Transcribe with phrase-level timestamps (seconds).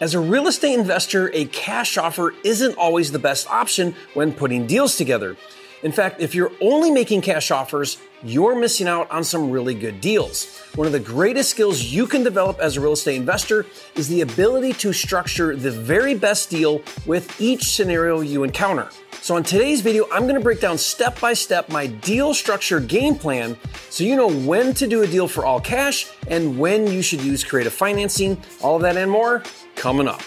[0.00, 4.66] As a real estate investor, a cash offer isn't always the best option when putting
[4.66, 5.36] deals together.
[5.82, 10.00] In fact, if you're only making cash offers, you're missing out on some really good
[10.00, 10.58] deals.
[10.74, 14.22] One of the greatest skills you can develop as a real estate investor is the
[14.22, 18.88] ability to structure the very best deal with each scenario you encounter.
[19.22, 23.16] So, in today's video, I'm gonna break down step by step my deal structure game
[23.16, 23.54] plan
[23.90, 27.20] so you know when to do a deal for all cash and when you should
[27.20, 28.42] use creative financing.
[28.62, 29.42] All of that and more
[29.80, 30.20] coming up.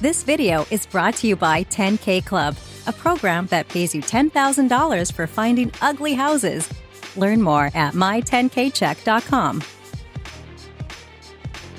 [0.00, 5.12] This video is brought to you by 10K Club, a program that pays you $10,000
[5.12, 6.68] for finding ugly houses.
[7.16, 9.62] Learn more at my10kcheck.com.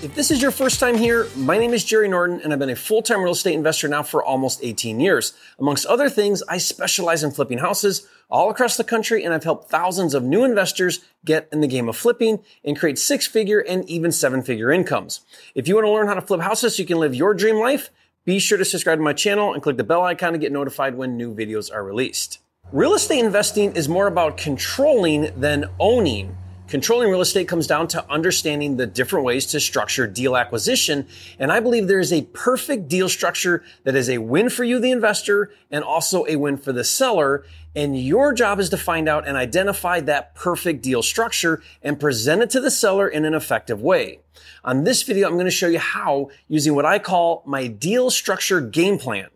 [0.02, 2.70] If this is your first time here, my name is Jerry Norton, and I've been
[2.70, 5.34] a full time real estate investor now for almost 18 years.
[5.60, 9.70] Amongst other things, I specialize in flipping houses all across the country, and I've helped
[9.70, 13.84] thousands of new investors get in the game of flipping and create six figure and
[13.90, 15.20] even seven figure incomes.
[15.54, 17.58] If you want to learn how to flip houses so you can live your dream
[17.58, 17.90] life,
[18.24, 20.96] be sure to subscribe to my channel and click the bell icon to get notified
[20.96, 22.40] when new videos are released.
[22.72, 26.38] Real estate investing is more about controlling than owning.
[26.70, 31.08] Controlling real estate comes down to understanding the different ways to structure deal acquisition.
[31.40, 34.78] And I believe there is a perfect deal structure that is a win for you,
[34.78, 37.44] the investor, and also a win for the seller.
[37.76, 42.44] And your job is to find out and identify that perfect deal structure and present
[42.44, 44.20] it to the seller in an effective way.
[44.64, 48.12] On this video, I'm going to show you how using what I call my deal
[48.12, 49.30] structure game plan.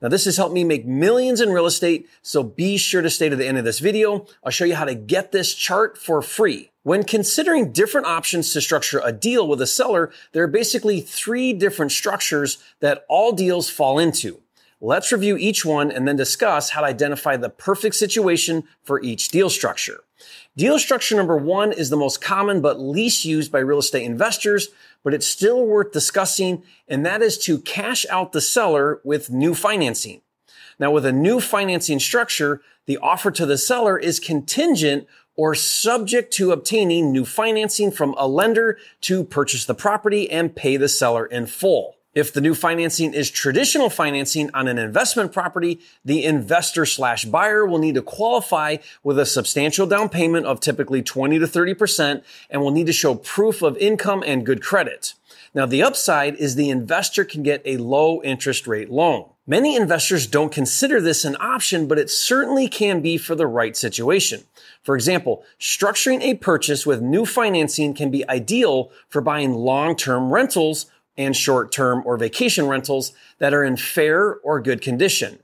[0.00, 3.28] Now, this has helped me make millions in real estate, so be sure to stay
[3.28, 4.26] to the end of this video.
[4.44, 6.70] I'll show you how to get this chart for free.
[6.88, 11.52] When considering different options to structure a deal with a seller, there are basically three
[11.52, 14.40] different structures that all deals fall into.
[14.80, 19.28] Let's review each one and then discuss how to identify the perfect situation for each
[19.28, 20.00] deal structure.
[20.56, 24.68] Deal structure number one is the most common but least used by real estate investors,
[25.04, 29.54] but it's still worth discussing, and that is to cash out the seller with new
[29.54, 30.22] financing.
[30.78, 35.06] Now, with a new financing structure, the offer to the seller is contingent
[35.38, 40.76] or subject to obtaining new financing from a lender to purchase the property and pay
[40.76, 41.94] the seller in full.
[42.12, 47.64] If the new financing is traditional financing on an investment property, the investor slash buyer
[47.64, 52.60] will need to qualify with a substantial down payment of typically 20 to 30% and
[52.60, 55.14] will need to show proof of income and good credit.
[55.54, 59.30] Now, the upside is the investor can get a low interest rate loan.
[59.50, 63.74] Many investors don't consider this an option, but it certainly can be for the right
[63.74, 64.44] situation.
[64.82, 70.84] For example, structuring a purchase with new financing can be ideal for buying long-term rentals
[71.16, 75.38] and short-term or vacation rentals that are in fair or good condition.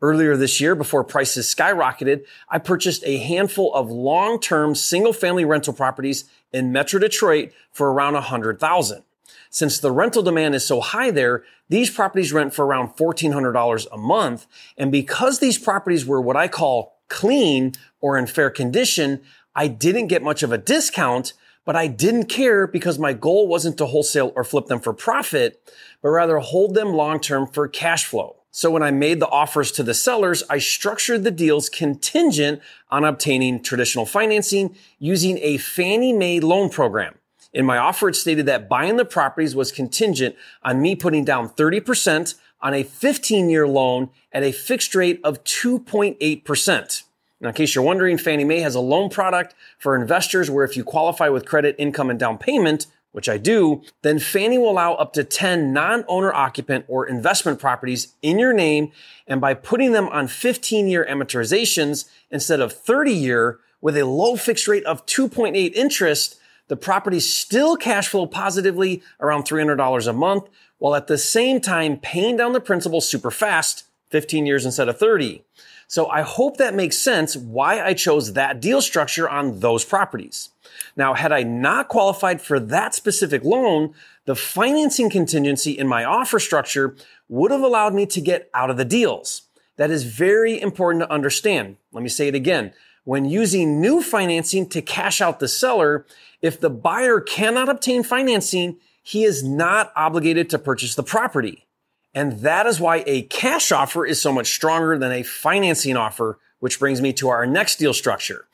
[0.00, 6.24] Earlier this year, before prices skyrocketed, I purchased a handful of long-term single-family rental properties
[6.50, 9.02] in Metro Detroit for around 100,000.
[9.50, 13.98] Since the rental demand is so high there, these properties rent for around $1,400 a
[13.98, 14.46] month.
[14.78, 19.20] And because these properties were what I call clean or in fair condition,
[19.54, 21.34] I didn't get much of a discount
[21.64, 25.62] but I didn't care because my goal wasn't to wholesale or flip them for profit,
[26.02, 28.36] but rather hold them long term for cash flow.
[28.50, 33.04] So when I made the offers to the sellers, I structured the deals contingent on
[33.04, 37.14] obtaining traditional financing using a Fannie Mae loan program.
[37.52, 41.48] In my offer, it stated that buying the properties was contingent on me putting down
[41.48, 47.02] 30% on a 15 year loan at a fixed rate of 2.8%.
[47.40, 50.76] Now, in case you're wondering, Fannie Mae has a loan product for investors where if
[50.76, 54.94] you qualify with credit, income, and down payment, which I do, then Fannie will allow
[54.94, 58.92] up to 10 non-owner occupant or investment properties in your name.
[59.26, 64.36] And by putting them on 15 year amortizations instead of 30 year with a low
[64.36, 66.39] fixed rate of 2.8 interest,
[66.70, 70.44] the properties still cash flow positively around $300 a month,
[70.78, 74.96] while at the same time paying down the principal super fast, 15 years instead of
[74.96, 75.42] 30.
[75.88, 80.50] So I hope that makes sense why I chose that deal structure on those properties.
[80.94, 83.92] Now, had I not qualified for that specific loan,
[84.26, 86.94] the financing contingency in my offer structure
[87.28, 89.42] would have allowed me to get out of the deals.
[89.76, 91.78] That is very important to understand.
[91.90, 92.74] Let me say it again.
[93.04, 96.06] When using new financing to cash out the seller,
[96.42, 101.66] if the buyer cannot obtain financing, he is not obligated to purchase the property.
[102.14, 106.38] And that is why a cash offer is so much stronger than a financing offer,
[106.58, 108.46] which brings me to our next deal structure.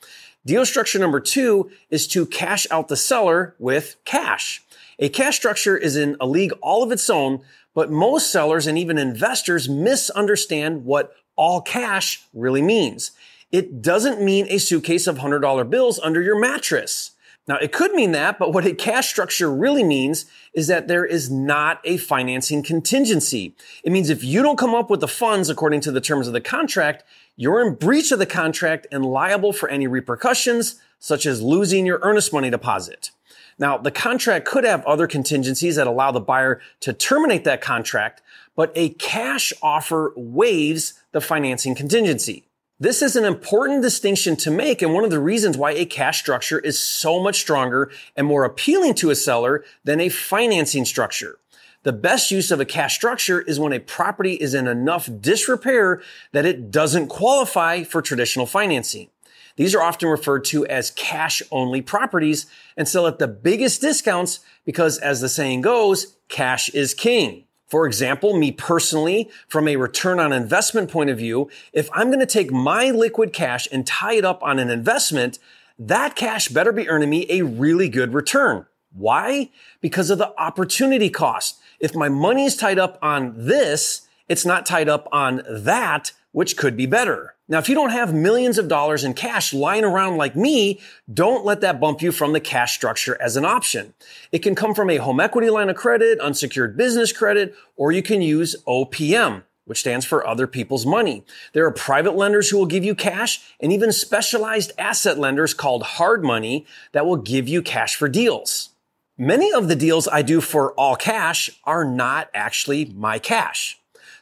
[0.45, 4.63] Deal structure number two is to cash out the seller with cash.
[4.99, 7.41] A cash structure is in a league all of its own,
[7.73, 13.11] but most sellers and even investors misunderstand what all cash really means.
[13.51, 17.11] It doesn't mean a suitcase of $100 bills under your mattress.
[17.47, 21.05] Now, it could mean that, but what a cash structure really means is that there
[21.05, 23.55] is not a financing contingency.
[23.85, 26.33] It means if you don't come up with the funds according to the terms of
[26.33, 27.05] the contract,
[27.37, 31.99] you're in breach of the contract and liable for any repercussions, such as losing your
[32.01, 33.11] earnest money deposit.
[33.57, 38.21] Now, the contract could have other contingencies that allow the buyer to terminate that contract,
[38.57, 42.43] but a cash offer waives the financing contingency.
[42.79, 46.19] This is an important distinction to make and one of the reasons why a cash
[46.19, 51.39] structure is so much stronger and more appealing to a seller than a financing structure.
[51.81, 56.03] The best use of a cash structure is when a property is in enough disrepair
[56.33, 59.09] that it doesn't qualify for traditional financing.
[59.55, 62.45] These are often referred to as cash only properties
[62.77, 67.46] and sell at the biggest discounts because as the saying goes, cash is king.
[67.67, 72.21] For example, me personally, from a return on investment point of view, if I'm going
[72.21, 75.37] to take my liquid cash and tie it up on an investment,
[75.77, 78.65] that cash better be earning me a really good return.
[78.93, 79.51] Why?
[79.81, 81.59] Because of the opportunity cost.
[81.79, 86.57] If my money is tied up on this, it's not tied up on that, which
[86.57, 87.35] could be better.
[87.49, 91.45] Now, if you don't have millions of dollars in cash lying around like me, don't
[91.45, 93.93] let that bump you from the cash structure as an option.
[94.31, 98.03] It can come from a home equity line of credit, unsecured business credit, or you
[98.03, 101.23] can use OPM which stands for other people's money.
[101.51, 105.83] There are private lenders who will give you cash and even specialized asset lenders called
[105.83, 108.69] hard money that will give you cash for deals.
[109.17, 113.77] Many of the deals I do for all cash are not actually my cash.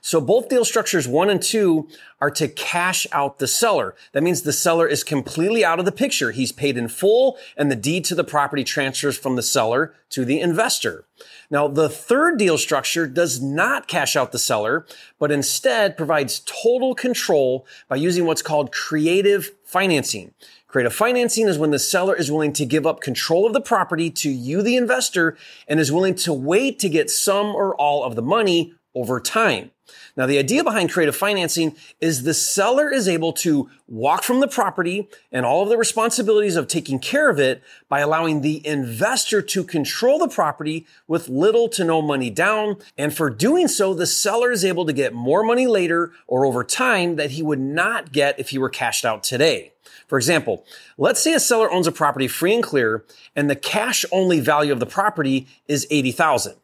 [0.06, 1.90] So both deal structures one and two
[2.22, 3.96] are to cash out the seller.
[4.12, 6.30] That means the seller is completely out of the picture.
[6.30, 10.24] He's paid in full and the deed to the property transfers from the seller to
[10.24, 11.06] the investor.
[11.50, 14.86] Now, the third deal structure does not cash out the seller,
[15.18, 20.36] but instead provides total control by using what's called creative financing.
[20.68, 24.12] Creative financing is when the seller is willing to give up control of the property
[24.12, 25.36] to you, the investor,
[25.68, 29.72] and is willing to wait to get some or all of the money over time.
[30.18, 34.48] Now, the idea behind creative financing is the seller is able to walk from the
[34.48, 39.42] property and all of the responsibilities of taking care of it by allowing the investor
[39.42, 42.78] to control the property with little to no money down.
[42.98, 46.64] And for doing so, the seller is able to get more money later or over
[46.64, 49.74] time that he would not get if he were cashed out today.
[50.08, 50.66] For example,
[50.98, 53.04] let's say a seller owns a property free and clear
[53.36, 56.56] and the cash only value of the property is 80,000.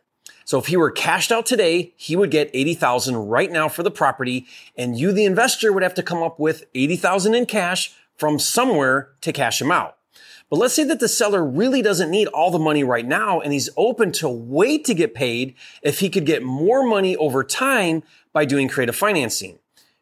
[0.52, 3.90] So if he were cashed out today, he would get 80,000 right now for the
[3.90, 8.38] property and you, the investor, would have to come up with 80,000 in cash from
[8.38, 9.96] somewhere to cash him out.
[10.50, 13.54] But let's say that the seller really doesn't need all the money right now and
[13.54, 18.04] he's open to wait to get paid if he could get more money over time
[18.34, 19.58] by doing creative financing.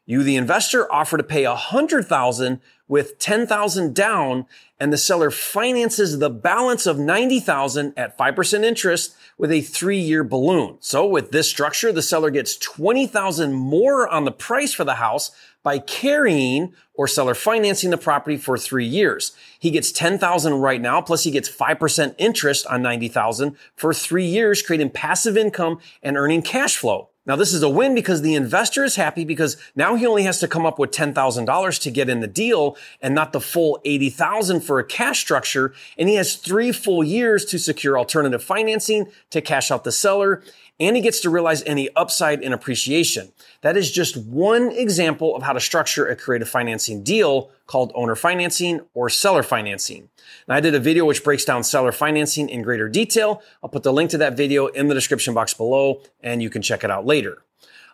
[0.08, 2.60] You, the investor, offer to pay 100,000
[2.90, 4.46] with 10,000 down
[4.80, 10.24] and the seller finances the balance of 90,000 at 5% interest with a three year
[10.24, 10.78] balloon.
[10.82, 15.32] So with this structure, the seller gets 20,000 more on the price for the house
[15.62, 19.34] by carrying or seller financing the property for three years.
[19.60, 24.62] He gets 10,000 right now, plus he gets 5% interest on 90,000 for three years,
[24.62, 27.09] creating passive income and earning cash flow.
[27.30, 30.40] Now, this is a win because the investor is happy because now he only has
[30.40, 34.62] to come up with $10,000 to get in the deal and not the full 80,000
[34.62, 35.72] for a cash structure.
[35.96, 40.42] And he has three full years to secure alternative financing to cash out the seller
[40.80, 43.32] and he gets to realize any upside in appreciation.
[43.62, 48.16] That is just one example of how to structure a creative financing deal called owner
[48.16, 50.10] financing or seller financing.
[50.48, 53.44] Now, I did a video which breaks down seller financing in greater detail.
[53.62, 56.64] I'll put the link to that video in the description box below and you can
[56.64, 57.44] check it out later.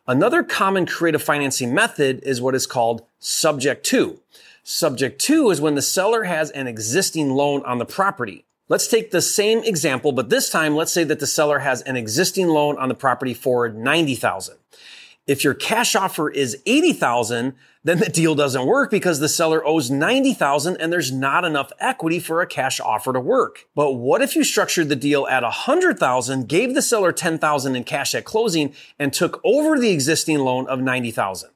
[0.07, 4.21] Another common creative financing method is what is called subject to.
[4.63, 8.45] Subject to is when the seller has an existing loan on the property.
[8.69, 11.97] Let's take the same example, but this time let's say that the seller has an
[11.97, 14.55] existing loan on the property for 90,000.
[15.27, 19.89] If your cash offer is 80,000, then the deal doesn't work because the seller owes
[19.89, 23.65] 90,000 and there's not enough equity for a cash offer to work.
[23.73, 28.13] But what if you structured the deal at 100,000, gave the seller 10,000 in cash
[28.13, 31.49] at closing and took over the existing loan of 90,000?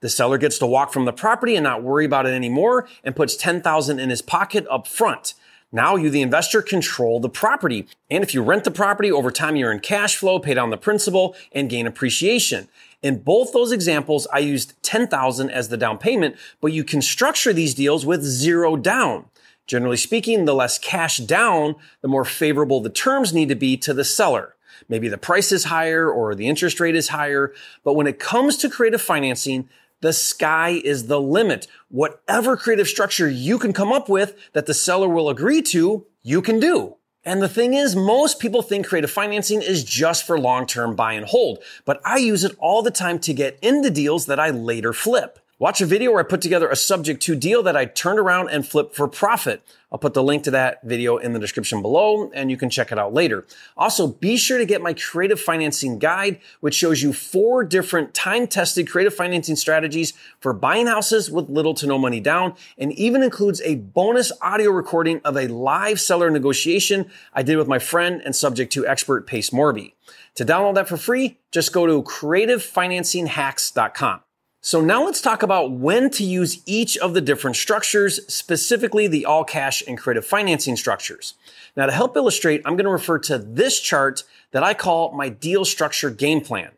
[0.00, 3.14] The seller gets to walk from the property and not worry about it anymore and
[3.14, 5.34] puts 10,000 in his pocket up front.
[5.72, 7.86] Now you, the investor, control the property.
[8.10, 10.76] And if you rent the property over time, you earn cash flow, pay down the
[10.76, 12.68] principal, and gain appreciation.
[13.02, 17.52] In both those examples, I used 10,000 as the down payment, but you can structure
[17.52, 19.24] these deals with zero down.
[19.66, 23.94] Generally speaking, the less cash down, the more favorable the terms need to be to
[23.94, 24.54] the seller.
[24.88, 27.52] Maybe the price is higher or the interest rate is higher.
[27.84, 29.68] But when it comes to creative financing,
[30.02, 31.66] the sky is the limit.
[31.88, 36.42] Whatever creative structure you can come up with that the seller will agree to, you
[36.42, 36.96] can do.
[37.24, 41.24] And the thing is, most people think creative financing is just for long-term buy and
[41.24, 44.92] hold, but I use it all the time to get into deals that I later
[44.92, 45.38] flip.
[45.62, 48.48] Watch a video where I put together a subject to deal that I turned around
[48.48, 49.62] and flipped for profit.
[49.92, 52.90] I'll put the link to that video in the description below and you can check
[52.90, 53.46] it out later.
[53.76, 58.48] Also, be sure to get my creative financing guide, which shows you four different time
[58.48, 63.22] tested creative financing strategies for buying houses with little to no money down and even
[63.22, 68.20] includes a bonus audio recording of a live seller negotiation I did with my friend
[68.24, 69.92] and subject to expert Pace Morby.
[70.34, 74.22] To download that for free, just go to creativefinancinghacks.com.
[74.64, 79.24] So now let's talk about when to use each of the different structures, specifically the
[79.24, 81.34] all cash and creative financing structures.
[81.76, 85.28] Now to help illustrate, I'm going to refer to this chart that I call my
[85.28, 86.70] deal structure game plan.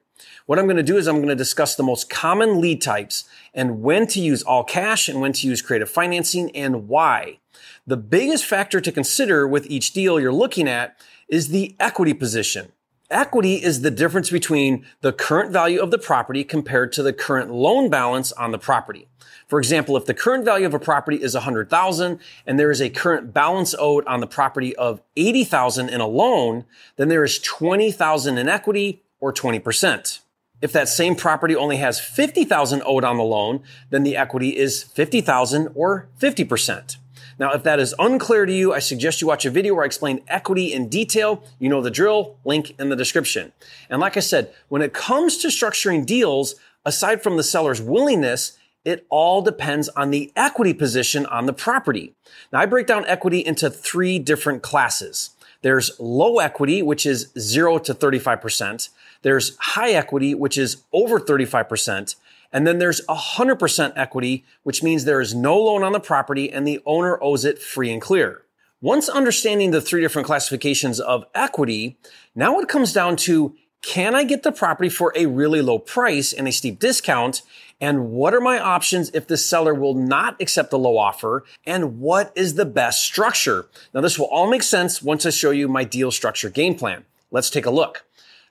[0.47, 3.25] What I'm going to do is I'm going to discuss the most common lead types
[3.53, 7.39] and when to use all cash and when to use creative financing and why.
[7.87, 10.99] The biggest factor to consider with each deal you're looking at
[11.29, 12.73] is the equity position.
[13.15, 17.49] Equity is the difference between the current value of the property compared to the current
[17.49, 19.07] loan balance on the property.
[19.47, 22.91] For example, if the current value of a property is 100,000 and there is a
[22.91, 26.65] current balance owed on the property of 80,000 in a loan,
[26.97, 30.19] then there is 20,000 in equity or 20%.
[30.61, 34.83] If that same property only has 50,000 owed on the loan, then the equity is
[34.83, 36.97] 50,000 or 50%.
[37.39, 39.87] Now, if that is unclear to you, I suggest you watch a video where I
[39.87, 41.43] explain equity in detail.
[41.59, 43.53] You know the drill, link in the description.
[43.91, 48.59] And like I said, when it comes to structuring deals, aside from the seller's willingness,
[48.85, 52.15] it all depends on the equity position on the property.
[52.53, 55.31] Now, I break down equity into three different classes.
[55.63, 58.91] There's low equity, which is 0 to 35%.
[59.23, 62.17] There's high equity, which is over 35%.
[62.55, 66.67] And then there's 100% equity, which means there is no loan on the property and
[66.67, 68.43] the owner owes it free and clear.
[68.81, 71.99] Once understanding the three different classifications of equity,
[72.35, 76.33] now it comes down to can I get the property for a really low price
[76.33, 77.43] and a steep discount?
[77.81, 81.45] And what are my options if the seller will not accept the low offer?
[81.67, 83.67] And what is the best structure?
[83.93, 87.05] Now, this will all make sense once I show you my deal structure game plan.
[87.31, 88.05] Let's take a look.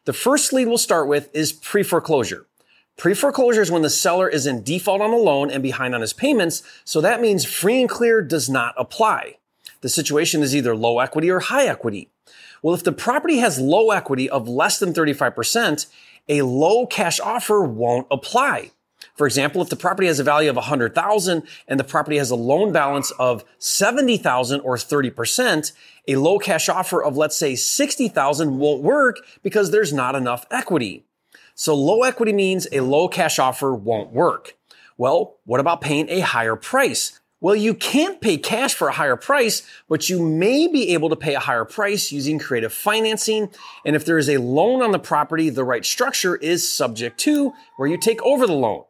[0.05, 2.45] The first lead we'll start with is pre-foreclosure.
[2.97, 6.13] Pre-foreclosure is when the seller is in default on the loan and behind on his
[6.13, 9.37] payments, so that means free and clear does not apply.
[9.81, 12.09] The situation is either low equity or high equity.
[12.61, 15.87] Well, if the property has low equity of less than 35%,
[16.29, 18.71] a low cash offer won't apply.
[19.15, 22.35] For example, if the property has a value of 100,000 and the property has a
[22.35, 25.73] loan balance of 70,000 or 30%,
[26.07, 31.03] a low cash offer of let's say 60,000 won't work because there's not enough equity.
[31.55, 34.55] So low equity means a low cash offer won't work.
[34.97, 37.19] Well, what about paying a higher price?
[37.39, 41.15] Well, you can't pay cash for a higher price, but you may be able to
[41.17, 43.49] pay a higher price using creative financing.
[43.85, 47.53] And if there is a loan on the property, the right structure is subject to
[47.75, 48.85] where you take over the loan.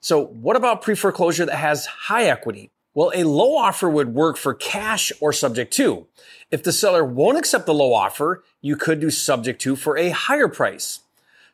[0.00, 2.72] So what about pre-foreclosure that has high equity?
[2.92, 6.08] Well, a low offer would work for cash or subject to.
[6.50, 10.10] If the seller won't accept the low offer, you could do subject to for a
[10.10, 10.98] higher price.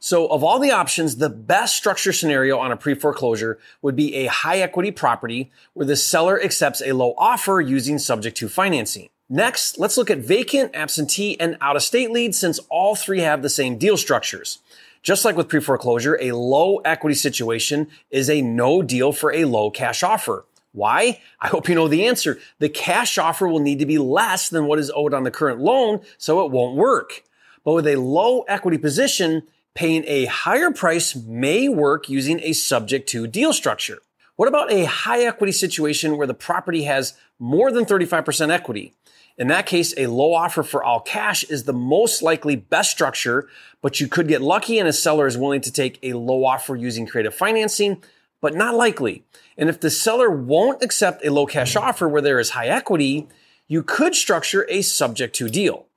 [0.00, 4.26] So of all the options, the best structure scenario on a pre-foreclosure would be a
[4.26, 9.08] high equity property where the seller accepts a low offer using subject to financing.
[9.28, 13.76] Next, let's look at vacant, absentee, and out-of-state leads since all three have the same
[13.76, 14.60] deal structures.
[15.02, 19.70] Just like with pre-foreclosure, a low equity situation is a no deal for a low
[19.70, 20.44] cash offer.
[20.72, 21.20] Why?
[21.40, 22.38] I hope you know the answer.
[22.58, 25.60] The cash offer will need to be less than what is owed on the current
[25.60, 27.24] loan, so it won't work.
[27.64, 29.42] But with a low equity position,
[29.78, 33.98] Paying a higher price may work using a subject to deal structure.
[34.34, 38.94] What about a high equity situation where the property has more than 35% equity?
[39.36, 43.46] In that case, a low offer for all cash is the most likely best structure,
[43.80, 46.74] but you could get lucky and a seller is willing to take a low offer
[46.74, 48.02] using creative financing,
[48.40, 49.22] but not likely.
[49.56, 53.28] And if the seller won't accept a low cash offer where there is high equity,
[53.68, 55.87] you could structure a subject to deal.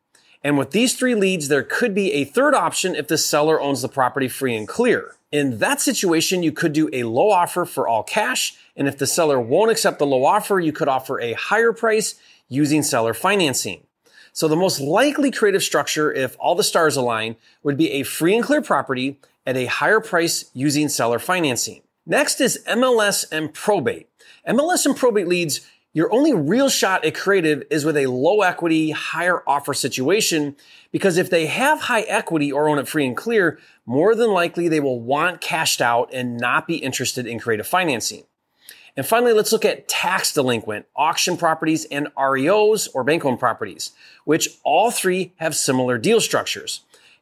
[0.44, 3.82] And with these three leads, there could be a third option if the seller owns
[3.82, 5.16] the property free and clear.
[5.32, 8.56] In that situation, you could do a low offer for all cash.
[8.76, 12.16] And if the seller won't accept the low offer, you could offer a higher price
[12.50, 13.84] using seller financing.
[14.34, 18.36] So the most likely creative structure, if all the stars align, would be a free
[18.36, 21.82] and clear property at a higher price using seller financing.
[22.06, 24.08] Next is MLS and probate.
[24.48, 25.62] MLS and probate leads
[25.94, 30.56] your only real shot at creative is with a low equity, higher offer situation
[30.92, 34.68] because if they have high equity or own it free and clear, more than likely
[34.68, 38.24] they will want cashed out and not be interested in creative financing.
[38.96, 43.92] And finally, let's look at tax delinquent auction properties and REOs or bank owned properties,
[44.26, 46.82] which all three have similar deal structures.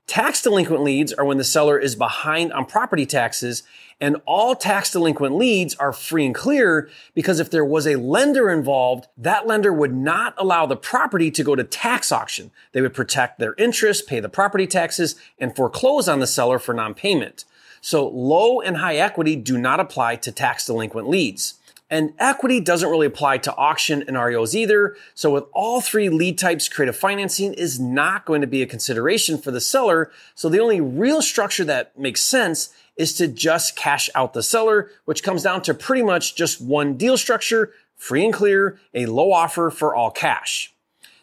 [0.09, 3.61] Tax delinquent leads are when the seller is behind on property taxes
[4.01, 8.49] and all tax delinquent leads are free and clear because if there was a lender
[8.49, 12.49] involved, that lender would not allow the property to go to tax auction.
[12.71, 16.73] They would protect their interest, pay the property taxes, and foreclose on the seller for
[16.73, 17.45] non-payment.
[17.79, 21.58] So low and high equity do not apply to tax delinquent leads.
[21.89, 24.95] And equity doesn't really apply to auction and REOs either.
[25.15, 29.39] So with all three lead types, creative financing is not going to be a consideration
[29.39, 30.11] for the seller.
[30.35, 34.91] So the only real structure that makes sense is to just cash out the seller,
[35.05, 39.31] which comes down to pretty much just one deal structure, free and clear, a low
[39.31, 40.73] offer for all cash.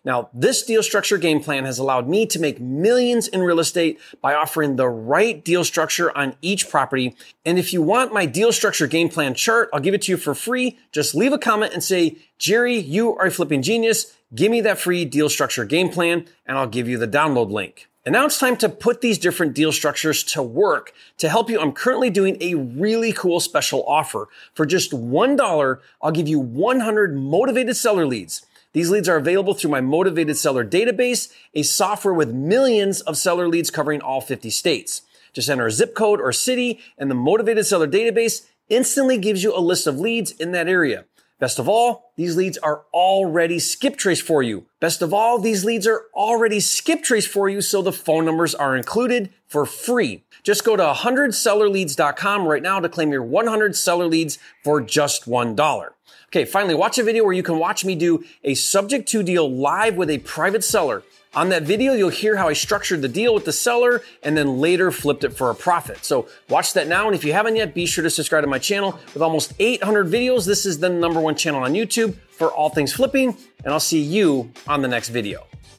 [0.07, 3.99] Now, this deal structure game plan has allowed me to make millions in real estate
[4.23, 7.17] by offering the right deal structure on each property.
[7.45, 10.17] And if you want my deal structure game plan chart, I'll give it to you
[10.17, 10.79] for free.
[10.93, 14.17] Just leave a comment and say, Jerry, you are a flipping genius.
[14.33, 17.89] Give me that free deal structure game plan and I'll give you the download link.
[18.05, 20.93] And now it's time to put these different deal structures to work.
[21.19, 24.29] To help you, I'm currently doing a really cool special offer.
[24.55, 28.47] For just $1, I'll give you 100 motivated seller leads.
[28.77, 33.49] These leads are available through my Motivated Seller Database, a software with millions of seller
[33.49, 35.01] leads covering all 50 states.
[35.33, 39.57] Just enter a zip code or city and the Motivated Seller Database instantly gives you
[39.57, 41.07] a list of leads in that area.
[41.39, 44.65] Best of all, these leads are already skip traced for you.
[44.81, 48.55] Best of all, these leads are already skip traced for you, so the phone numbers
[48.55, 50.25] are included for free.
[50.43, 55.91] Just go to 100sellerleads.com right now to claim your 100 seller leads for just $1.
[56.29, 59.51] Okay, finally, watch a video where you can watch me do a subject to deal
[59.51, 61.03] live with a private seller.
[61.37, 64.59] On that video, you'll hear how I structured the deal with the seller and then
[64.59, 66.03] later flipped it for a profit.
[66.03, 67.07] So watch that now.
[67.07, 68.99] And if you haven't yet, be sure to subscribe to my channel.
[69.13, 72.95] With almost 800 videos, this is the number one channel on YouTube for all things
[72.95, 73.37] flipping.
[73.65, 75.47] And I'll see you on the next video.